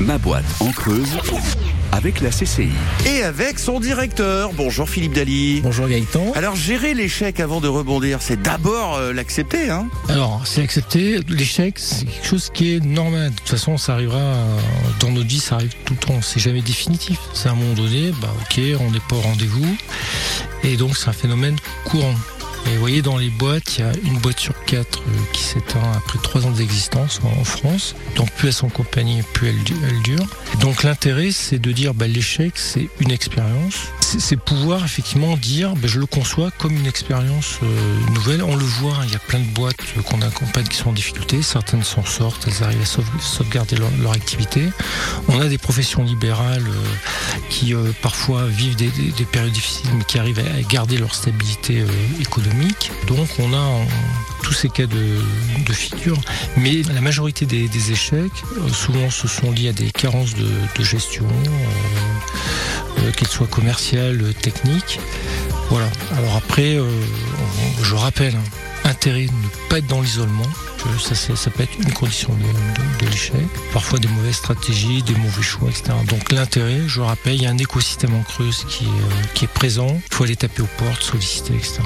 [0.00, 1.18] Ma boîte en Creuse
[1.92, 2.70] avec la CCI.
[3.06, 4.52] Et avec son directeur.
[4.54, 5.60] Bonjour Philippe Dali.
[5.62, 6.32] Bonjour Gaëtan.
[6.34, 9.68] Alors gérer l'échec avant de rebondir, c'est d'abord euh, l'accepter.
[9.68, 13.30] Hein Alors c'est accepter, l'échec c'est quelque chose qui est normal.
[13.30, 14.58] De toute façon ça arrivera euh,
[15.00, 17.18] dans notre vie, ça arrive tout le temps, c'est jamais définitif.
[17.34, 19.76] C'est à un moment donné, bah ok, on n'est pas au rendez-vous.
[20.64, 22.14] Et donc c'est un phénomène courant.
[22.66, 25.42] Et vous voyez, dans les boîtes, il y a une boîte sur quatre euh, qui
[25.42, 27.94] s'éteint après trois ans d'existence en France.
[28.16, 30.26] Donc plus elles sont compagnie, plus elles durent.
[30.60, 33.88] Donc l'intérêt, c'est de dire bah, l'échec, c'est une expérience.
[34.18, 38.42] C'est pouvoir effectivement dire, bah, je le conçois comme une expérience euh, nouvelle.
[38.42, 40.92] On le voit, hein, il y a plein de boîtes qu'on accompagne qui sont en
[40.92, 41.42] difficulté.
[41.42, 44.68] Certaines s'en sortent, elles arrivent à sauve- sauvegarder leur, activité.
[45.28, 49.90] On a des professions libérales euh, qui euh, parfois vivent des, des- des périodes difficiles,
[49.96, 51.84] mais qui arrivent à garder leur stabilité
[52.20, 52.90] économique.
[53.06, 53.84] Donc on a
[54.42, 55.18] tous ces cas de,
[55.72, 56.18] figure.
[56.56, 58.32] Mais la majorité des, échecs,
[58.72, 61.26] souvent, se sont liés à des carences de, gestion,
[63.16, 65.00] qu'elles soient commerciales, euh, techniques.
[65.70, 65.88] Voilà.
[66.16, 66.84] Alors après, euh,
[67.82, 70.46] je rappelle, hein, intérêt de ne pas être dans l'isolement.
[70.98, 72.34] Ça, ça peut être une condition
[73.00, 73.34] de, l'échec.
[73.72, 75.92] Parfois des mauvaises stratégies, des mauvais choix, etc.
[76.08, 79.48] Donc l'intérêt, je rappelle, il y a un écosystème en creuse qui euh, qui est
[79.48, 80.00] présent.
[80.10, 81.80] Il faut aller taper aux portes, solliciter, etc.